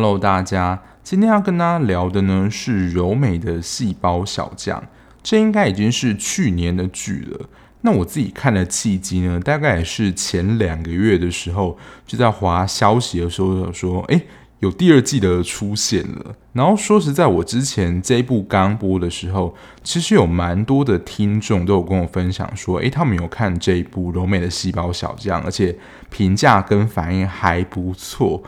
[0.00, 4.80] Hello，大家，今天要跟大家聊的呢是柔美的细胞小将，
[5.24, 7.48] 这应该已经是去年的剧了。
[7.80, 11.76] 那我自己看的契机呢，大概也是前两个月的时候，
[12.06, 14.22] 就在滑消息的时候有说，诶，
[14.60, 16.32] 有第二季的出现了。
[16.52, 25.76] 然后说实在，我之前这一部刚播的时候，其实有蛮多的听众都有跟我分享说，诶，他们有看这一部柔美的细胞小将，而且
[26.08, 28.40] 评价跟反应还不错。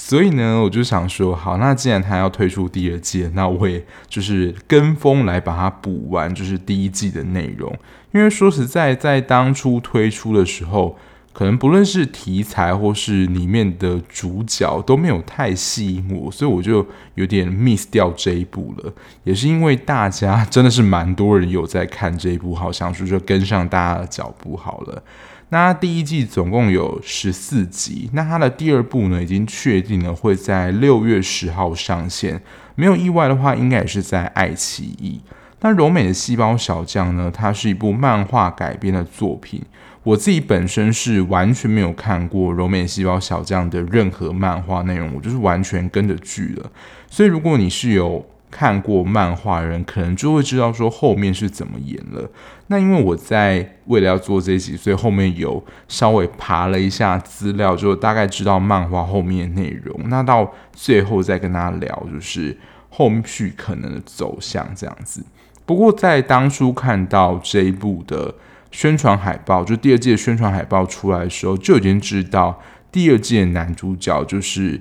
[0.00, 7.76] 所以呢，我就想说，好，那既然他要推出第二季，那我也就是跟风来把它补完，就是第一季的内容。
[8.12, 10.96] 因为说实在，在当初推出的时候，
[11.32, 16.86] 可能不论是题材或是里面的主角都没有太吸引我，所以我就
[17.16, 18.92] 有点 miss 掉这一部了。
[19.24, 25.02] 也是因为大家真的是蛮多人有在看这一部，好像说就跟上大家的脚步好了。
[25.50, 32.40] 那第一季总共有十四集，那它的第二部呢，已经确定了会在六月十号上线，
[32.74, 35.20] 没有意外的话，应该也是在爱奇艺。
[35.60, 39.60] 那柔美的细胞小将呢，它是一部漫画改编的作品，
[40.02, 46.70] 我自己本身是完全没有看过柔美细胞小将的任何漫画内容，我就是完全跟着剧了。
[47.08, 52.30] 所以如果你是有看过漫画人可能就会知道说后面是怎么演了。
[52.68, 59.98] 那因为我在为了要做这一集，所以后面有稍微爬了一下资料，就大概知道漫画后面的内容。
[60.08, 62.56] 那到最后再跟大家聊，就是
[62.90, 65.24] 后续可能的走向这样子。
[65.64, 68.34] 不过在当初看到这一部的
[68.70, 72.60] 宣传海报，就第二季的宣传海报出来的时候，就已经知道
[72.90, 74.80] 第二季的男主角就是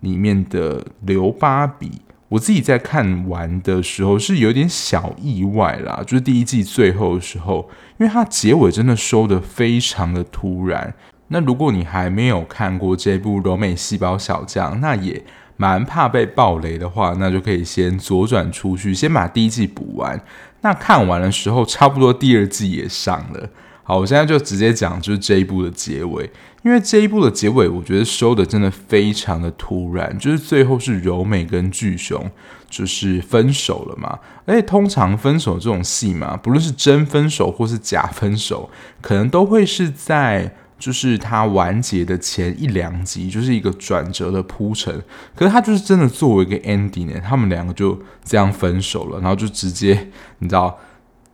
[0.00, 2.00] 里面的刘芭比。
[2.30, 10.92] 我自己在看完的时候是有点小意外啦，就是第一季最后的时候，因为它结尾真的收得非常的突然。
[11.28, 15.22] 那如果你还没有看过这部《柔美细胞小将》，那也
[15.56, 20.20] 蛮怕被爆雷的话，那就可以先左转出去，先把第一季补完。
[20.60, 23.48] 那看完的时候，差不多第二季也上了。
[23.88, 26.30] 好，我现在就直接讲，就是这一部的结尾，
[26.62, 32.30] 因为这一部的结尾，我觉得收的真的非常的突然，就是最后是柔美跟巨熊
[32.68, 38.68] 就是分手了嘛，而且通常分手这种戏嘛，不论是真分手或是假分手，
[39.00, 40.54] 可能都会是在。
[40.78, 44.94] 就是它完结的前一两集，就是一个转折的铺陈。
[45.34, 50.78] 可是它就是真的作为一个 ending，他们两个就这样分手了，然后就直接你知道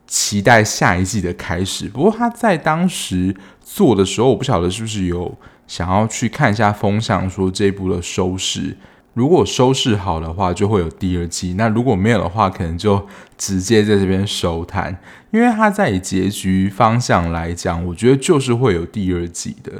[0.07, 1.89] 期待下一季的开始。
[1.89, 3.35] 不过他在当时
[3.65, 8.77] 做的时候，我不晓得是不是有想要去看一下风向，说这部的收视。
[9.15, 13.07] 如果收视好的话，就会有第二季；那如果没有的话，可能就
[13.39, 14.99] 直接在这边收摊。
[15.31, 19.73] 因为他在结局方向来讲，我觉得就是会有第二季的。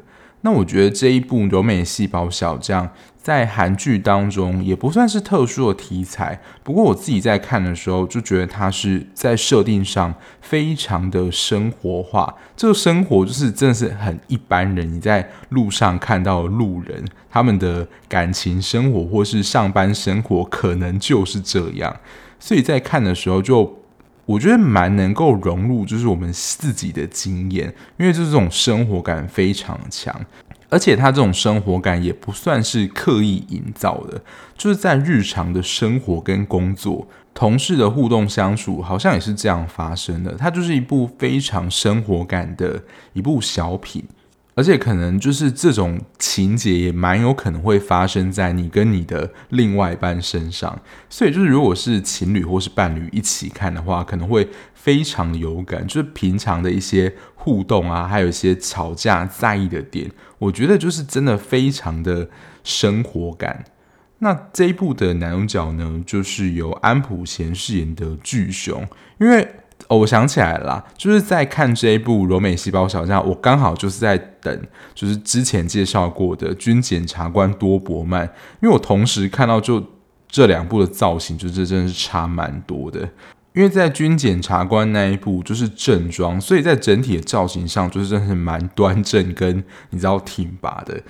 [0.45, 12.35] 那我觉得这一部《柔美细胞小将》在韩剧当中也不算是特殊的题材，不过我自己在看的时候就觉得它是在设定上非常的生活化。
[12.55, 21.97] 这个生活就是真的是很一般人，你在路上看到的路人，他们的感情生活或是上班生活可能就是这样。
[22.39, 23.79] 所以在看的时候就
[24.27, 30.15] 我觉得蛮能够融入，就是我们自己的经验，因为就是这种生活感非常强，
[30.69, 34.21] 而且他这种生活感也不算是刻意营造的，
[34.57, 40.35] 就是在日常的生活跟工作、同事的互动相处，好像也是这样发生的。
[40.35, 44.03] 它就是一部非常生活感的一部小品。
[44.57, 55.85] 而且可能就是这种情节也蛮有可能会发生在你跟你的另外一半身上，所以就是如果是情侣或是伴侣一起看的话，可能会非常有感。
[55.87, 62.29] 就是平常的一些互动啊，还有一些吵架在意的点，我觉得就是真的非常的
[62.63, 63.65] 生活感。
[64.21, 68.87] 那这一部的男主角呢，就是由安普贤饰演的巨熊，
[69.19, 69.57] 因为。
[69.89, 78.27] 哦，我想起来了，就是在看这一部《柔美细胞小将》，我刚好就是在等，就是之前介绍过的《军检察官多伯曼》，
[78.63, 79.85] 因为我同时看到就
[80.27, 83.09] 这两部的造型，就这真的是差蛮多的。
[83.53, 91.01] 因为在《军检察官》那一部就是正装，所以在整体的造型上就是真的是蛮端正跟你知道挺拔的。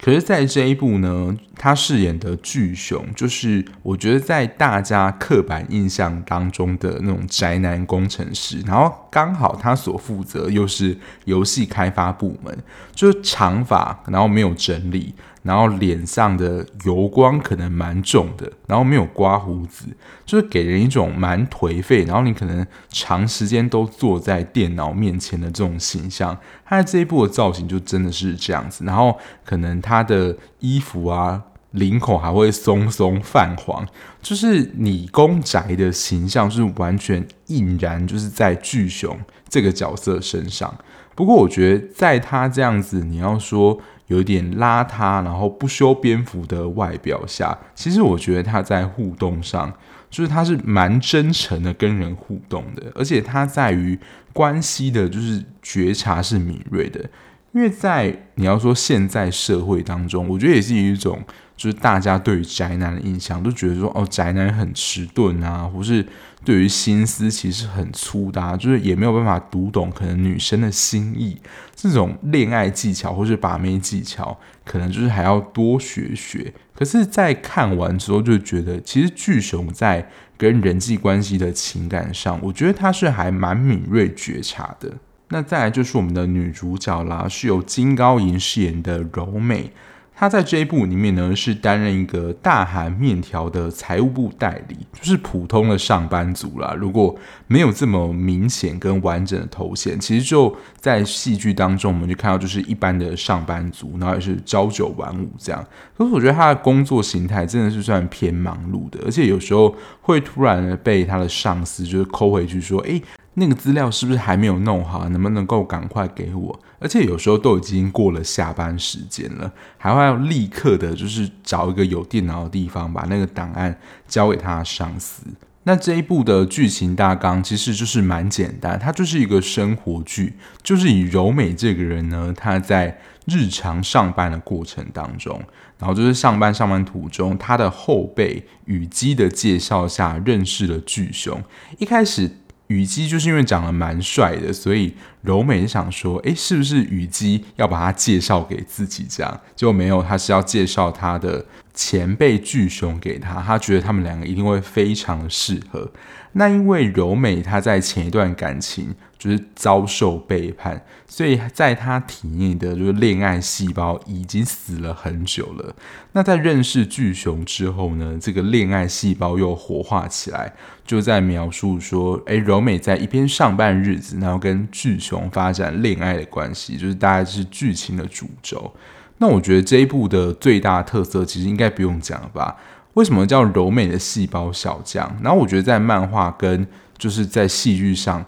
[0.00, 12.56] 可是，在这一部呢，他饰演的巨熊，就是我觉得在大家刻板印象当中的那种宅男工程师，然后刚好他所负责又是游戏开发部门，
[12.94, 15.14] 就是长发，然后没有整理。
[15.48, 19.86] 然后脸上的油光可能蛮重的，然后没有刮胡子，
[20.26, 26.36] 就是给人一种蛮颓废，然后你可能长时间都坐在电脑面前的这种形象。
[26.66, 33.86] 他在这一部的造型就真的是这样子，然后可能他的衣服啊，领口还会松松泛黄，
[34.20, 39.18] 就是你公宅的形象，是完全印然就是在巨熊
[39.48, 40.76] 这个角色身上。
[41.14, 49.72] 不过我觉得，在他这样子，你要说有点邋遢，然后不修边幅的外表下，其实我觉得他在互动上，
[50.10, 53.98] 就是他是蛮真诚的跟人互动的，而且他在于
[54.32, 57.08] 关系的，就是觉察是敏锐的。
[57.52, 61.18] 因为在你要说现在社会当中，我觉得也是一种，
[61.56, 66.06] 就是大家对于宅男的印象都觉得说，哦，宅男很迟钝啊，或是
[66.44, 71.36] 对于心思其实很粗的，就是也没有办法读懂可能女生的心意，
[71.74, 76.54] 这种恋爱技巧或是把妹技巧，可能就是还要多学学。
[76.74, 84.92] 可是，在看完之后，就觉得其实巨熊在跟人际关系的情感上，我觉得他是还蛮敏锐觉察的。
[85.30, 89.72] 那再来就是我们的女主角啦，是由金高银饰演的柔美。
[90.20, 96.74] 他在这一部里面呢，是担任一个大韩面条的财务部代理，就是普通的上班族啦。
[96.76, 97.16] 如果
[97.46, 105.64] 没有这么明显跟完整的头衔，其实就在戏剧当中，我们就看到就是一般的上班族，然后也是朝九晚五这样。
[105.96, 113.00] 可是我觉得他的工作形态真的是算偏忙碌的，而且有时候会突然被他的上司就是扣回去说，诶。
[113.38, 115.08] 那个资料是不是还没有弄好？
[115.08, 116.60] 能不能够赶快给我？
[116.80, 125.22] 而且有时候都已经过了下班时间了，还要立刻的，就是找一个有电脑的地方，把那个档案交给他的上司。
[125.64, 135.40] 那这一部的剧情大纲其实就是蛮简单，它就是一个生活剧，就是以柔美这个人呢，他在日常上班的过程当中，
[135.78, 141.42] 然后就是上班上班途中，他的后辈雨姬的介绍下认识了巨熊，
[141.78, 142.30] 一开始。
[142.68, 149.06] 虞姬就是因为长得蛮帅的，所以柔美就想说，诶，是不是虞姬要把他介绍给自己？
[149.08, 151.44] 这样结果没有，他是要介绍他的
[151.74, 155.90] 前辈巨熊给他，他觉得他们两个一定会非常适合。
[156.32, 165.74] 那因为柔美她在前一段感情就是遭受背叛，所以在她体内的就是恋爱细胞已经死了很久了。
[166.12, 170.52] 那在认识巨熊之后呢，这个恋爱细胞又活化起来，
[170.84, 178.72] 就在描述说，诶，柔美在一边上班日子，然后跟巨熊发展恋爱的关系，就是大概是剧情的主轴。
[179.20, 182.56] 那我觉得这一部的最大特色，其实应该不用讲了吧。
[182.98, 185.16] 为什么叫柔美的细胞小将？
[185.22, 186.66] 然后我觉得在漫画跟
[186.96, 188.26] 就是在戏剧上，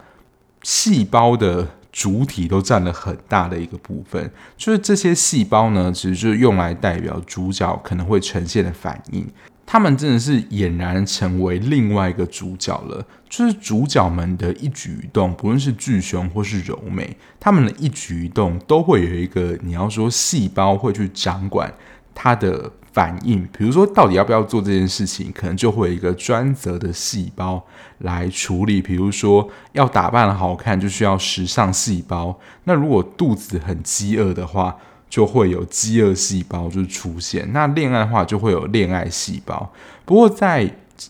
[0.63, 4.31] 细胞的主体都占了很大的一个部分。
[4.57, 9.27] 就是这些细胞呢，其实就是用来代表主角可能会呈现的反应。
[9.67, 13.05] 他们真的是俨然成为另外一个主角了。
[13.29, 21.75] 就是主角们的一举一动，不论是巨熊或是柔美，他们的一举一动都会有一个你要说细胞会去掌管
[22.15, 22.71] 它的。
[22.93, 27.65] 反应，比如说到底要不要做这件事情，可能就会有一个专责的细胞
[27.99, 28.83] 来处理。
[28.83, 32.39] 比如说要打扮好看，就需要时尚细胞。
[32.65, 34.77] 那如果肚子很饥饿的话，
[35.09, 37.49] 就会有饥饿细胞就出现。
[37.53, 39.73] 那恋爱的话，就会有恋爱细胞。
[40.05, 40.69] 不过在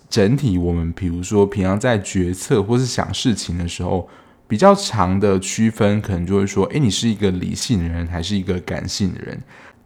[0.09, 4.09] 整体，我们比如说平常在决策或是想事情的时候，
[4.47, 9.41] 比较长的区分，可能就会说：诶，你是一个理性的人，还是一个感性的人？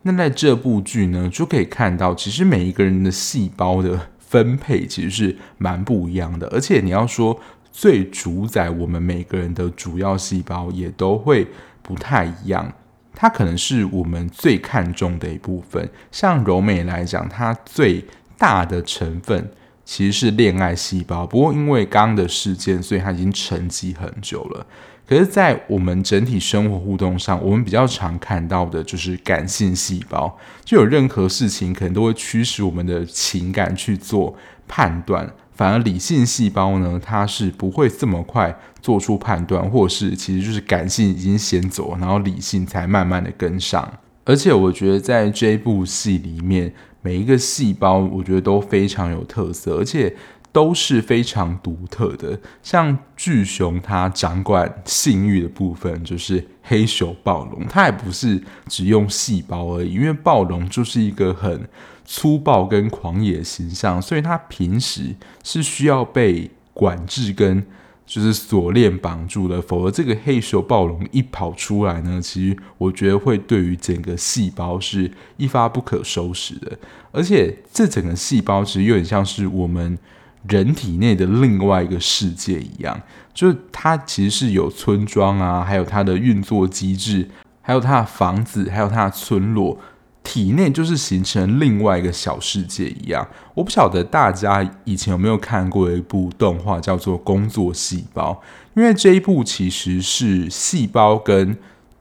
[0.04, 7.38] 那在这部剧呢，就可以看到，其实每一个人的细胞的分配其实是蛮不一样的，而且你要说
[7.72, 11.48] 最主宰我们每个人的主要细胞，也都会
[11.82, 12.72] 不太一样。
[13.14, 15.88] 它可能是我们最看重的一部分。
[16.12, 18.04] 像柔美来讲，它最
[18.36, 19.50] 大的成分
[19.84, 24.66] 其实是恋爱细胞，不过因为刚刚的事件，所以它已经沉寂很久了。
[25.06, 34.34] 可是，在我们整体生活互动上，我们比较常看到的就是感性细胞，就有任何事情可能都会驱使我们的情感去做
[34.66, 35.30] 判断。
[35.52, 43.86] 反而理性细胞呢，它是不会这么快做出判断，或是其实就是感性已经先走，然后理性才慢慢的跟上。
[44.24, 50.16] 而且，我觉得在这部戏里面，每一个细胞，我觉得都非常有特色，而且。
[50.54, 61.68] 都是非常独特的，像巨熊，它掌管性欲的部分就是黑熊暴龙，它也不是只用细胞而已，因为暴龙就是一个很
[62.04, 67.66] 粗暴跟狂野形象，所以它平时是需要被管制跟
[68.06, 76.78] 就是锁链绑住的，否则这个黑熊暴龙一跑出来呢，其实我觉得会对于整个细胞是一发不可收拾的，
[77.10, 79.98] 而且这整个细胞其实有点像是我们。
[80.48, 83.00] 人体内的另外一个世界一样，
[83.32, 87.28] 就是它其实是有村庄啊，还有它的运作机制，
[87.62, 89.78] 还有它的房子，还有它的村落。
[90.22, 93.28] 体内就是形成另外一个小世界一样。
[93.54, 98.32] 我不晓得大家以前有没有看过一部动画，叫做《工作细胞》，
[98.74, 101.54] 因为这一部其实是细胞跟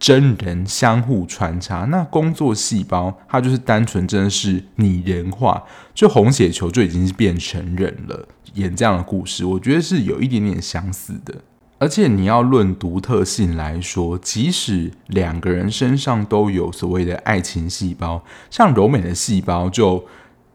[0.03, 1.85] 真人相互穿插。
[1.85, 11.33] 那工作细胞它就是单纯真的是拟人化，就红血球就已经是变成人了，演这样的故事，我觉得是有一点点相似的。
[11.79, 20.03] 而且你要论独特性来说，即使两个人身上都有所谓的爱情细胞，像柔美的细胞就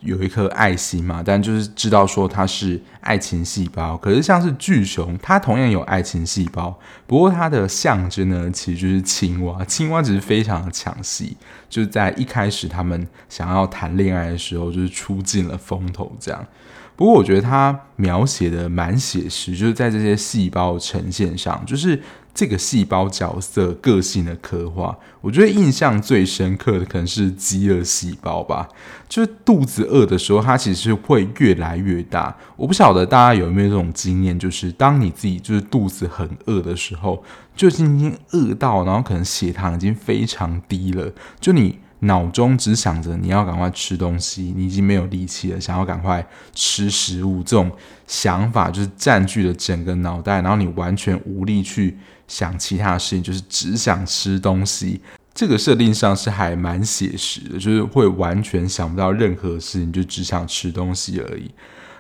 [0.01, 3.97] 有一颗爱心嘛，但就是知道说它是爱情细胞。
[3.97, 9.65] 可是像是巨熊，它同样有爱情细胞，不过它的象征呢，其实就是青蛙。
[9.65, 11.37] 青蛙只是非常的抢戏，
[11.69, 16.47] 就是在一开始他们想要谈恋爱的时候，就是出尽了风头这样。
[16.95, 22.01] 不过我觉得它描写的蛮写实，就是在这些细胞呈现上，就是
[22.39, 24.97] 这个细胞角色个性的刻画。
[25.21, 28.69] 我觉得印象最深刻的可能是饥饿细胞吧，
[29.09, 32.37] 就是肚子饿的时候，它其实会越来越大。
[32.55, 37.25] 我不晓得大家有没有这种经验，就是当你自己就是肚子很饿的时候，
[37.57, 41.81] 就已经饿到，然后可能血糖已经非常低了，就你。
[42.03, 47.69] 脑中只想着你要赶快吃东西，你已经没有力气了，想要赶快吃食物，这种
[48.07, 51.99] 想法就是占据了整个脑袋，然后你完全无力去
[52.29, 55.01] 想其他事情，就是只想吃东西。
[55.35, 61.51] 这个设定上是还蛮写实的，就是会完全想不到任何事情，就只想吃东西而已。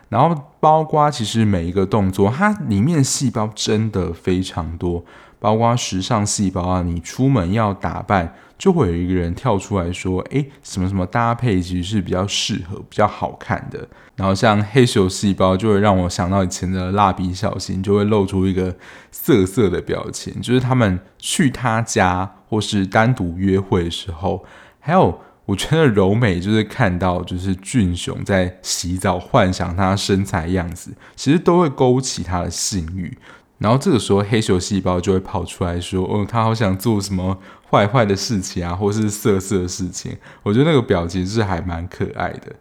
[0.08, 5.04] 然后包括其实每一个动作，它里面细胞真的非常多。
[5.40, 18.76] 包括时尚细胞啊，你出门要打扮，就会有一个人跳出来说：“诶，什么什么搭配其实是比较适合、比较好看的。”然后像黑熊细胞，就会让我想到以前的蜡笔小新，就会露出一个
[19.12, 24.44] 色色的表情，就是他们去他家或是单独约会的时候。
[24.80, 33.16] 还有，我觉得柔美就是看到就是俊雄在洗澡，幻想他身材样子，其实都会勾起他的性欲。
[33.58, 37.36] 然后这个时候，黑球细胞就会跑出来说：“哦，他好想做什么
[37.68, 42.54] 坏坏的事情啊，或是色色的事情。”我觉得那个表情是还蛮可爱的。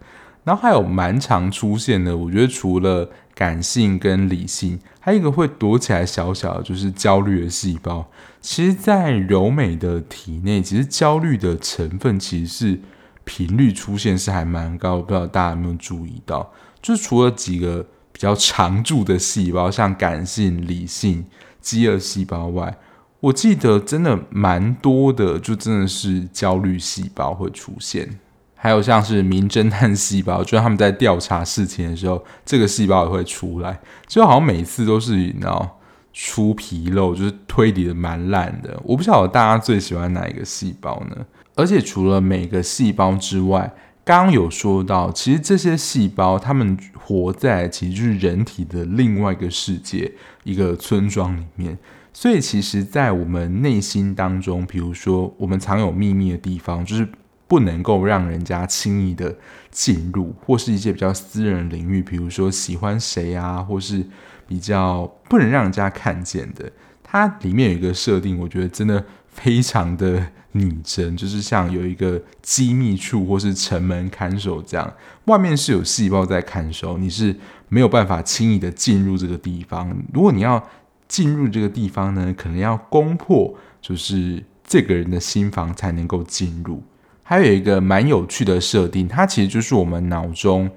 [0.43, 8.09] 然后还有蛮常出现的，我觉得除了感性跟理性，还有一个会躲起来小小的，就是焦虑的细胞。
[8.41, 12.81] 其实，在柔美的体内，其实焦虑的成分其实是
[13.23, 16.51] 频率出现是还蛮高，不知道大家有没有注意到？
[16.81, 17.85] 就是除了几个。
[18.17, 21.23] 比较常驻的细胞，像感性、理性、
[21.61, 22.75] 饥饿细胞外，
[23.19, 28.17] 我记得真的蛮多的，就真的是焦虑细胞会出现。
[28.55, 33.79] 还有像是名侦探细胞，就是他们在调查事情的时候，这个细胞也会出来。
[34.07, 35.79] 就好像每次都是你知道
[36.11, 38.81] 出纰漏，就是推理的蛮烂的。
[38.83, 41.17] 我不晓得大家最喜欢哪一个细胞呢？
[41.53, 43.71] 而且除了每个细胞之外，
[44.07, 50.09] 刚有说到，其实这些细胞，它们活在其实就是人体的另外一个世界，
[50.45, 51.77] 一个村庄里面。
[52.13, 57.05] 所以，其实，在我们内心当中，比如说我们藏有秘密的地方，就是
[57.49, 59.35] 不能够让人家轻易的
[59.71, 64.05] 进入，或是一些比较私人领域，比如说喜欢谁啊，或是
[64.47, 66.71] 比较不能让人家看见的。
[67.03, 69.05] 它里面有一个设定，我觉得真的
[69.37, 70.27] 非常的。
[70.53, 74.91] 拟真 就是像有一个机密处或是城门看守这样，
[75.25, 77.35] 外面是有细胞在看守，你是
[77.69, 79.95] 没有办法轻易的进入这个地方。
[80.11, 80.67] 如果你要
[81.07, 86.81] 进入这个地方呢，可能要攻破就是这个人的心房才能够进入。
[87.21, 90.67] 还有一个蛮有趣的设定，它其实就是我们脑中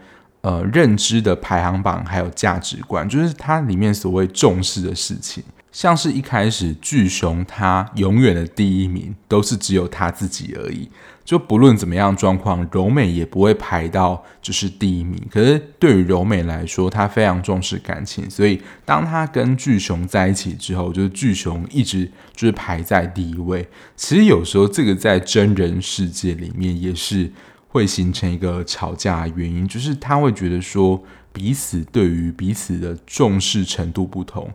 [0.43, 5.43] 呃认知的排行榜，还有价值观，就是它里面所谓重视的事情。
[5.73, 10.91] 像是一开始巨熊，他永远的第一名都是只有他自己而已，
[11.25, 15.17] 就不论怎么样状况，柔美也不会排到就是第一名。
[15.31, 23.69] 可是对于柔美来说，她非常重视感情，所以当她跟巨熊在一起之后，就是巨熊一直就是排在第一位。
[23.95, 27.31] 其实有时候这个在真人世界里面也是
[27.69, 31.01] 会形成一个吵架原因，就是他会觉得说
[31.33, 34.53] 彼此对于彼此的重视程度不同。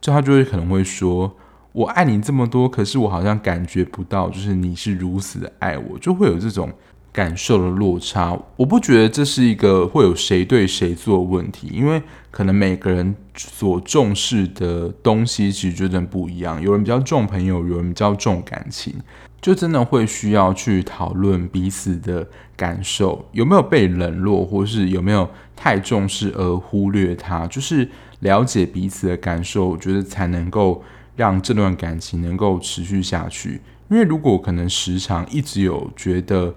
[0.00, 1.36] 就他就会可能会说
[1.72, 6.72] ：“我爱你这么多，可是我好像感觉不到，就是你是如此的爱我，就会有这种
[7.12, 8.38] 感受的落差。
[8.56, 12.00] 我不觉得这是一个会有谁对谁错的问题，因为
[12.30, 16.62] 可能每个人所重视的东西其实就真的不一样。
[16.62, 18.94] 有人比较重朋友，有人比较重感情，
[19.40, 22.26] 就真的会需要去讨论彼此的
[22.56, 27.88] 感受有没有被冷落，或是有没有太重视而忽略他，就是。”
[28.20, 30.82] 了解彼此的感受，我觉得才能够
[31.16, 33.60] 让这段感情能够持续下去。
[33.88, 36.54] 因为如果可能时常一直有觉得，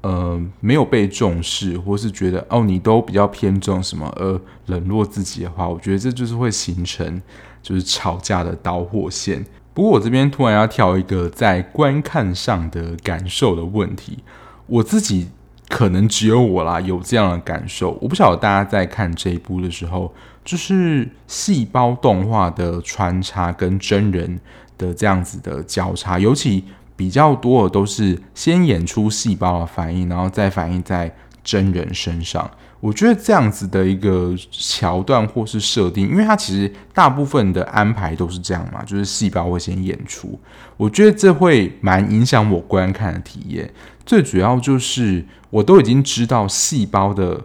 [0.00, 7.22] 呃没有被重视，或是觉得哦你都比较偏重什么而冷落自己的话，我觉得这就是会形成
[7.62, 9.44] 就是吵架的导火线。
[9.72, 14.18] 不过我这边突然要挑一个在观看上的感受的问题，
[14.66, 15.28] 我自己
[15.68, 20.12] 可能只有我啦有这样的感受，我不晓得大家在看这一部的时候，
[20.44, 24.40] 就是细胞动画的穿插跟真人
[24.76, 26.64] 的这样子的交叉，尤其
[26.96, 32.50] 比较多的都是先演出细胞的反应，然后再反映在真人身上。
[32.80, 40.36] 我觉得这样子的一个桥段或是设定，因为它其实大部分的安排都是这样嘛，就是细胞会先演出。
[40.76, 43.72] 我觉得这会蛮影响我观看的体验。
[44.04, 47.40] 最主要就是我都已经知道细胞的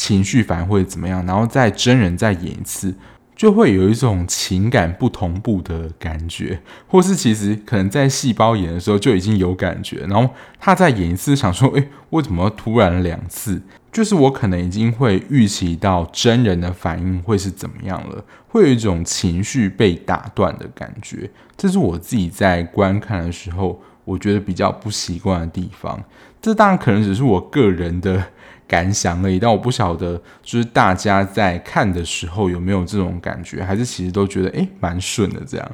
[0.00, 2.94] 情绪反应会怎么样，然后再真人再演一次。
[3.36, 13.60] 就会有一种情感不同步的感觉，或是其实可能在细胞演的时候就已经有感觉，然后他再演一次，想说，诶，为什么突然两次？
[13.92, 26.02] 就是我可能已经会预期到真人的反应会是怎么样了，会有一种情绪被打断的感觉，这是我自己在观看的时候，我觉得比较不习惯的地方。
[26.42, 28.22] 这当然可能只是我个人的。
[28.70, 35.72] 感想而已，但我不晓得，就是大家在看的时候有没有这种感觉，还是其实都觉得诶蛮顺的这样。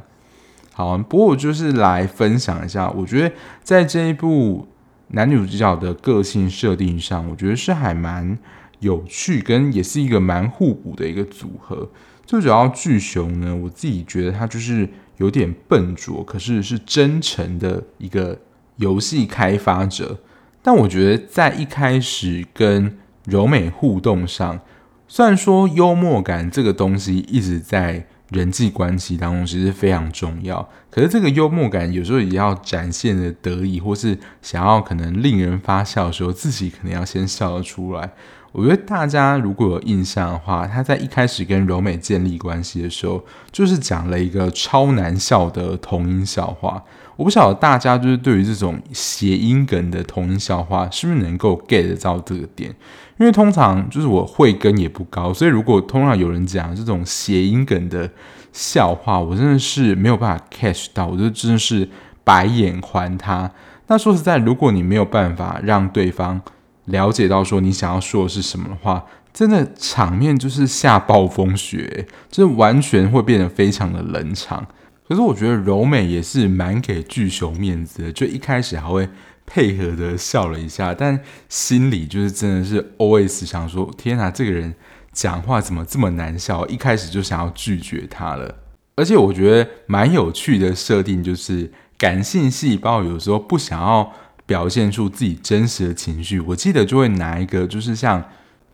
[0.73, 4.67] 好，不过我就是来分享一下，我觉得在这一部
[5.09, 8.38] 男女主角的个性设定上，我觉得是还蛮
[8.81, 11.91] 有趣，跟也是一个蛮互补的一个组合。
[12.25, 14.88] 最主要巨熊呢，我自己觉得他就是
[15.19, 18.38] 有点笨拙，可是是真诚的一个
[18.76, 20.19] 游戏开发者。
[20.66, 24.58] 但我觉得在一开始跟柔美互动上，
[25.06, 38.11] 虽然说幽默感这个东西一直在人际关系当中其实非常重要，可是这个幽默感有时候也要展现的得意，或是想要可能令人发笑的时候，自己可能要先笑得出来。
[38.50, 46.83] 我觉得大家如果有印象的话，他在一开始跟柔美建立关系的时候，就是讲了一个超难笑的同音笑话。
[47.16, 52.70] 我不晓得大家就是对于这种谐音梗的同音笑话，是不是能够 get 到这个点？
[53.18, 58.11] 因为通常就是我慧根也不高，所以如果通常有人讲这种谐音梗的
[58.52, 61.88] 笑话，我真的是没有办法 catch 到，我就真的是
[62.22, 63.50] 白眼还他。
[63.87, 66.40] 那说实在，如果你没有办法让对方
[66.85, 69.02] 了解到说你想要说的是什么的话，
[69.33, 74.66] 真的场面就是下暴风雪，就是完全会变得非常的冷场。
[75.09, 79.09] 可是我觉得柔美也是蛮给巨熊面子的，就一开始还会
[79.47, 84.75] 配合的笑了一下，但心里就是真的是 always 想说：天哪，这个人
[85.12, 86.66] 讲话怎么这么难笑？
[86.66, 88.57] 一开始就想要拒绝他了。
[88.97, 94.12] 而且我觉得蛮有趣的设定就是，感性细胞有时候不想要
[94.45, 98.25] 表现出自己真实的情绪，我记得就会拿一个就是像。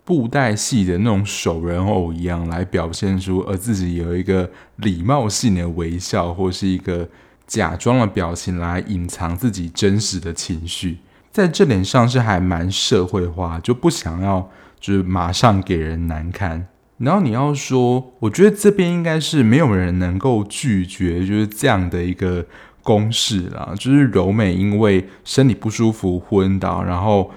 [0.05, 7.09] 布袋戏的那种手人偶一样来表现出，而自己有一个礼貌性的微笑，或是一个
[7.47, 10.99] 假装的表情来隐藏自己真实的情绪，
[11.31, 16.67] 在这点上是还蛮社会化，就不想要就是马上给人难堪。
[16.99, 22.45] 然后你要说，我觉得这边应该是没有人能够拒绝，就是这样的一个
[22.83, 27.31] 公式啦，就是柔美因为身体不舒服昏倒，然后。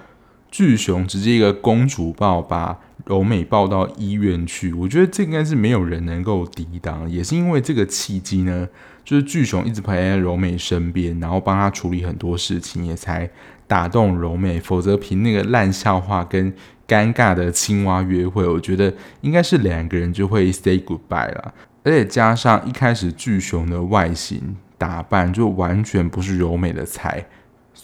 [0.55, 7.11] 巨熊直接一个公主抱把柔美抱到医院去，我觉得这应该是没有人能够抵挡。
[7.11, 8.65] 也是因为这个契机呢，
[9.03, 13.29] 就是巨熊一直陪在柔美身边，然后帮她处理很多事情，也才
[13.67, 14.57] 打动柔美。
[14.57, 16.53] 否则凭那个烂笑话跟
[16.87, 21.53] 尴尬的青蛙约会，我觉得应该是两个人就会 say goodbye 了。
[21.83, 27.25] 而且加上一开始巨熊的外形打扮，就完全不是柔美的菜。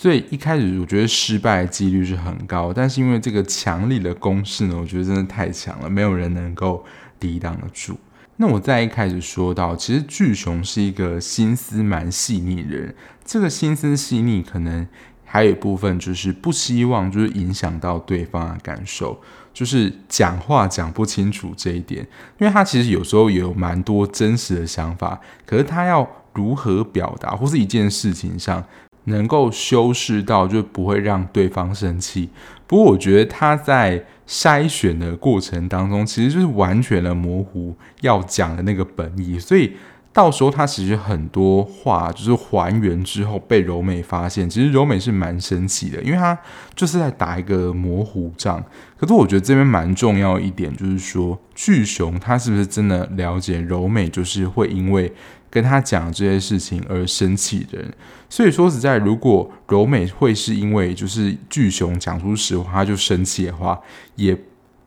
[0.01, 6.83] 所以一开始我觉得失败几率是很高，但是因为这个强力的攻势呢，我觉得真的太强了，没有人能够
[7.19, 7.95] 抵挡得住。
[8.37, 14.87] 那我在一开始说到，其实巨熊是一个心思蛮细腻的人，这个心思细腻可能
[15.23, 19.21] 还有一部分就是不希望就是影响到对方的感受，
[19.53, 22.01] 就是讲话讲不清楚这一点，
[22.39, 28.65] 因为他其实有时候也有蛮多真实的想法，可是他要如何表达，或是一件事情上。
[29.05, 32.29] 能够修饰到就不会让对方生气。
[32.67, 39.37] 不过我觉得他在筛选的过程当中，其实就是完全的模糊要讲的那个本意。
[39.37, 39.73] 所以
[40.13, 46.38] 到时候他其实很多话就是还原之后被柔美发现，其实柔美是蛮生气的，因为他
[46.76, 48.62] 就是在打一个模糊仗。
[48.97, 55.12] 可是我觉得这边蛮重要一点就是说，巨熊他是不是真的了解柔美，就是会因为
[55.50, 57.93] 跟他讲这些事情而生气人。
[58.30, 63.80] 所以说实在，如果柔美会是因为就是巨熊讲出实话他就生气的话，
[64.15, 64.38] 也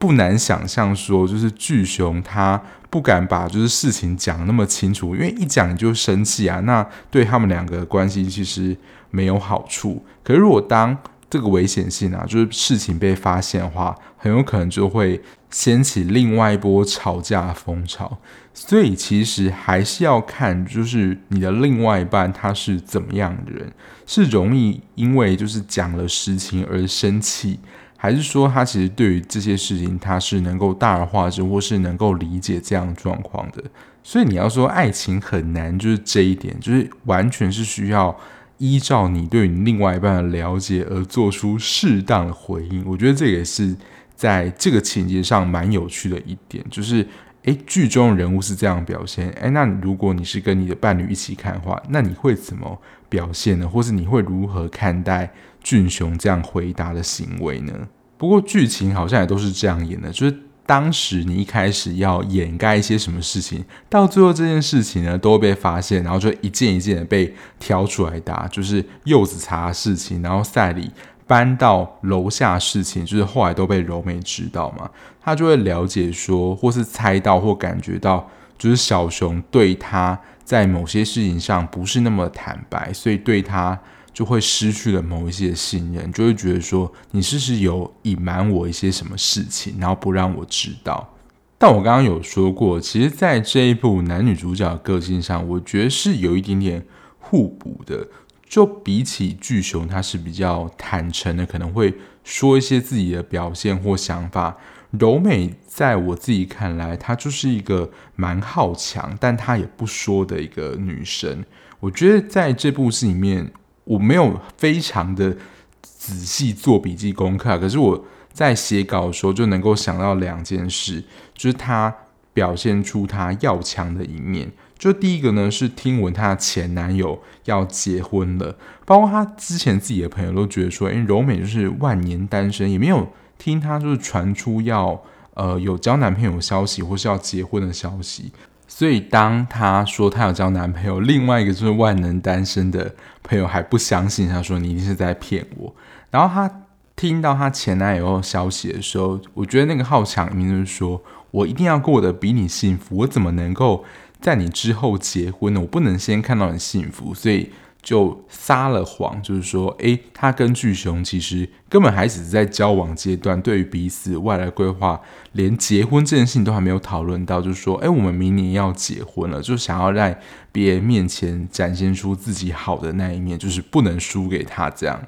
[0.05, 2.61] 不难想象说，就是巨熊他。
[2.91, 8.77] 不敢把就是事情讲那么清楚，因为一讲就生气啊，那对他们两个关系其实
[9.11, 10.05] 没有好处。
[10.23, 10.97] 可是如果当
[11.29, 18.19] 这个危险性啊，就是事情被发现的话，很有可能就会掀起另外一波吵架风潮。
[18.53, 23.73] 所以其实还是要看，就是你的另外一半他是怎么样的人，
[24.07, 27.59] 是容易因为就是讲了实情而生气。
[28.05, 33.65] 还是说，他其实对于这些事情，他是能够大而化之，或是能够理解这样状况的。
[34.03, 38.15] 所以你要说爱情很难，就是这一点，就是完全是需要
[38.59, 42.85] 依照你对你另外一半的了解而做出适当的回应。
[42.87, 43.75] 我觉得这也是
[44.15, 47.09] 在这个情节上蛮有趣的一点，就是
[47.45, 53.67] 诶，剧中人物是这样表现，诶，那如果你是跟你的伴侣一起看的话，那你会怎么表现呢？
[53.67, 55.33] 或是你会如何看待？
[55.65, 57.73] 俊雄这样回答的行为呢？
[58.17, 68.49] 不过剧情好像也都是这样演的，就是当时你一开始要掩盖一些什么事情，到最后这件事情呢都会被发现，然后就一件一件的被挑出来打。
[68.49, 70.91] 就是柚子茶的事情，然后赛里
[71.27, 74.89] 搬到楼下事情，就是后来都被柔美知道嘛，
[75.21, 83.79] 他就会了解说，或是猜到或感觉到，就是小熊对他在某些事情上不是那么坦白，所以对他。
[84.15, 91.11] 就会失去了某一些信任，就会觉得说你是不是有隐瞒我一些什么事情，然后不让我知道。
[91.59, 96.87] 但我刚刚有说过，其实在这一部男女主角个性上，我觉得是有一点点
[97.19, 98.07] 互补的。
[98.47, 104.57] 就比起巨熊，他是比较坦诚的，可能会说一些自己的表现或想法。
[104.91, 111.45] 柔美在我自己看来，她就是一个蛮好强，但她也不说的一个女生。
[111.81, 113.51] 我觉得在这部戏里面。
[113.85, 115.37] 我没有非常的
[115.83, 121.03] 仔细做笔记功课，可是我在写稿的时候就能够想到两件事，
[121.35, 121.95] 就是他
[122.33, 124.51] 表现出他要强的一面。
[124.77, 135.01] 就第一个呢，是听闻她的前男友要结婚了，包括她之前自己的朋友都觉得说，诶，柔美就是万年单身，也没有听她就是传出要
[135.35, 138.33] 呃有交男朋友的消息或是要结婚的消息。
[138.77, 145.73] 所以，当她说她要交男朋友，另外一个就是万能单身的朋友还不相信，她说你一定是在骗我。
[146.11, 146.53] 然后她
[146.97, 153.85] 听到她前男友消息的时候，我觉得那个好强明就是说我一定要过得比你幸福，我怎么能够
[154.21, 155.61] 在你之后结婚呢？
[155.61, 157.53] 我不能先看到你幸福，所以。
[157.85, 164.99] 就撒了谎，就是说，诶，他跟巨熊其实根本还只是在交往阶段，对于彼此未来规划，
[165.33, 170.19] 连结婚这件事情都还没有讨论到，就是说，诶，我们明年要结婚了，就想要在
[170.51, 175.01] 别人面前展现出自己好的那一面，就是不能输给他这样。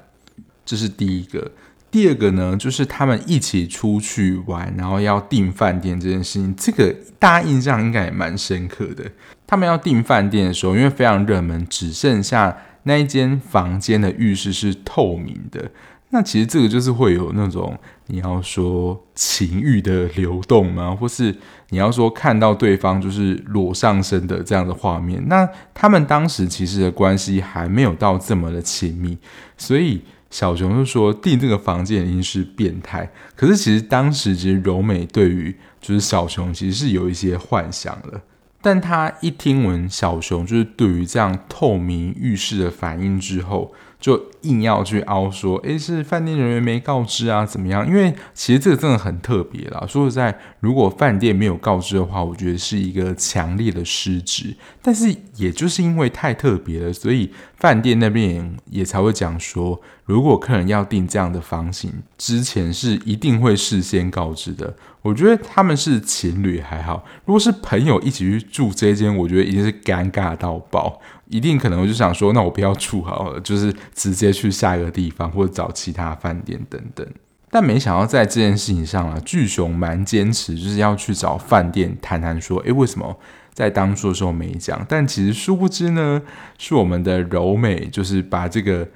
[0.63, 1.51] 这是第一个。
[1.89, 9.09] 第二个呢，就是他们一起出去玩，然后要订饭店这件事情，这个大家印象应该也蛮深刻的。
[9.47, 12.55] 他们要订饭店的时候，因为非常热门，只剩下
[12.87, 15.69] 那一间房间的浴室是透明的。
[16.09, 20.95] 那其实这个就是会有那种你要说情欲的流动吗？
[20.95, 21.35] 或是
[21.69, 25.21] 你要说看到对方就是裸上身的这样的画面？
[25.27, 29.17] 那他们当时其实的关系还没有到这么的亲密，
[29.55, 30.01] 所以。
[30.29, 38.21] 小熊就说订这个房间已经是变态，可是其实当时其实柔美对于就是小熊其实是有一些幻想了，
[38.67, 43.73] 但他一听闻小熊就是对于这样透明浴室的反应之后。
[43.99, 47.87] 就硬要去凹说，诶，是饭店人员没告知啊，怎么样？
[47.87, 49.85] 因为其实这个真的很特别啦。
[49.87, 54.55] 说实在，如果饭店没有告知的话，我觉得是一个强烈的失职。
[54.81, 64.75] 但是也就是因为太特别了，所以饭店那边也才会讲说，如果客人要订这样的房型，之前是一定会事先告知的。
[65.01, 70.99] 我觉得他们是情侣还好，如果是朋友一起去住这间，我觉得一定是尴尬到爆。
[71.29, 77.07] 一定可能我就想说，那我不要住好了，就是直接去下一个地方或者找其他饭店等等。
[77.49, 83.17] 但没想到在这件事情上啊，巨熊蛮坚持，就是要去找饭店谈谈说，诶，为什么
[83.53, 84.85] 在当初的时候没讲？
[84.87, 86.21] 但其实殊不知呢，
[86.57, 88.87] 是我们的柔美就是把这个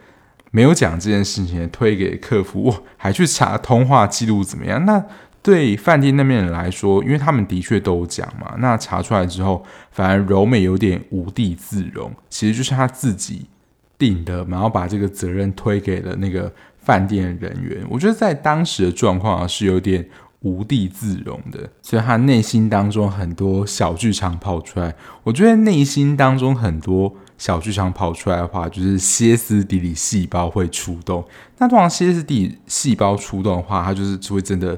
[0.52, 4.86] 没有讲这件事情推给客服，还去查通话记录怎么样？
[4.86, 5.04] 那
[5.42, 13.48] 对饭店那边人来说，因为他们的确都有讲嘛，那查出来之后，反而柔美有点无地自容，其实就是他自己
[14.02, 17.86] 定的，然后把这个责任推给了那个饭店人员。
[17.88, 20.04] 我觉得在当时的状况，是有点
[20.40, 24.96] 无地自容的，所以他内心当中很多小剧场跑出来。
[25.24, 31.24] 我觉得内心当中很多小剧场跑出来的话，就是歇斯底里细胞会出动。
[31.60, 34.76] 那通常歇斯底里细胞出动的话，它就是会真的。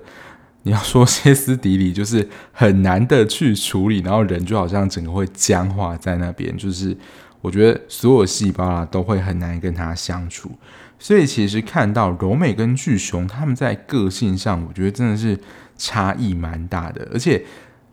[0.65, 6.95] 你要说歇斯底里，就是很难的去处理，然后人就好像整个会僵化在那边，就是
[7.43, 10.49] 我觉得所有细胞啊都会很难跟他相处。
[10.97, 15.37] 所以其实看到柔美跟巨熊他们在个性上，我觉得真的是
[15.77, 17.43] 差异蛮大的，而且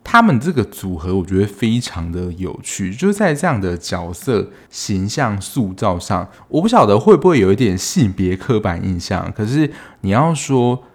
[0.03, 10.85] 他们这个组合我觉得非常的有趣，就是在这样的角色形象塑造上，我不晓得会不会有一点性别刻板印象，可是你要说。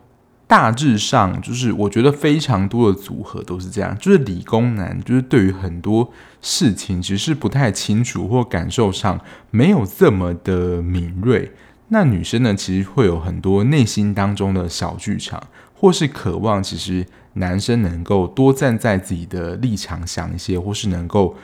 [0.49, 6.09] 大致上就是，我觉得非常多的组合都是这样，就是理工男，就是对于很多
[6.41, 11.51] 事情其实是不太清楚，或感受上没有这么的敏锐。
[11.89, 15.43] 那女生呢，其实会有很多内心当中的小剧场，
[15.75, 21.35] 或是渴望，其实男生能够多站在自己的立场想一些，或是能够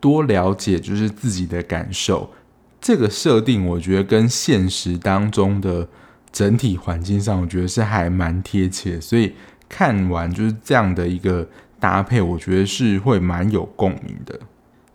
[0.00, 2.30] 多了解，就是自己的感受。
[2.78, 5.88] 这个设定，我觉得跟现实当中的。
[6.32, 9.34] 整体环境上，我觉得是还蛮贴切，所以
[9.68, 14.38] 看完就是这样的一个搭配，我觉得是会蛮有共鸣的。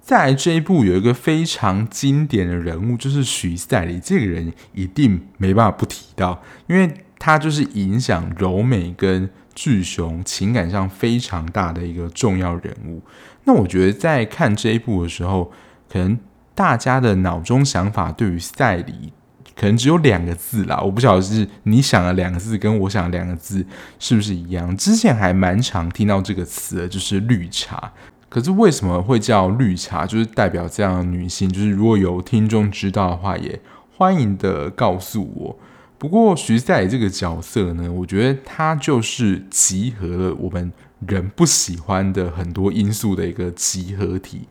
[0.01, 13.01] 再来这一部有一个非常经典的人物，就是徐赛里这个人，一定没办法不提到，因为他就是影响柔美跟巨熊情感上非常大的一个重要人物。
[13.45, 15.51] 那我觉得在看这一部的时候，
[15.89, 16.19] 可能
[16.53, 19.11] 大家的脑中想法对于赛里。
[19.55, 23.65] 可能只有两个字啦，我不晓得是你想的两个字跟我想的两个字
[23.97, 24.75] 是不是一样。
[24.75, 27.93] 之前还蛮常听到这个词的，就是绿茶。
[28.27, 30.05] 可是为什么会叫绿茶？
[30.05, 31.49] 就是代表这样的女性。
[31.49, 33.57] 就是如果有听众知道的话，也
[33.95, 35.59] 欢迎的告诉我。
[35.97, 40.69] 不过徐赛这个角色呢，我觉得他就是集合了我们
[41.07, 44.41] 人不喜欢的很多因素的一个集合体。